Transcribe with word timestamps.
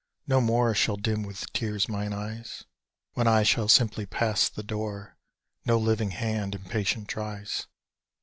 No 0.25 0.41
more 0.41 0.73
shall 0.73 0.95
dim 0.95 1.21
with 1.21 1.53
tears 1.53 1.87
mine 1.87 2.11
eyes; 2.11 2.63
When 3.13 3.27
I 3.27 3.43
shall 3.43 3.67
simply 3.67 4.07
pass 4.07 4.49
the 4.49 4.63
door 4.63 5.15
No 5.63 5.77
living 5.77 6.09
hand 6.09 6.55
impatient 6.55 7.07
tries! 7.07 7.67